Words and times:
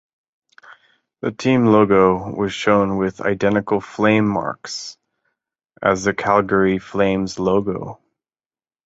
The 1.21 1.31
team 1.31 1.67
logo 1.67 2.31
was 2.35 2.51
shown 2.53 2.97
with 2.97 3.21
identical 3.21 3.79
flame 3.79 4.27
marks 4.27 4.97
as 5.79 6.05
the 6.05 6.13
Calgary 6.15 6.79
Flames' 6.79 7.37
logo. 7.37 7.99